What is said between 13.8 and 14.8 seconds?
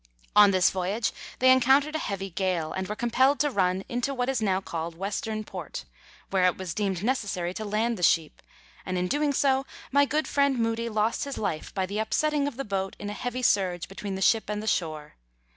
between the ship and the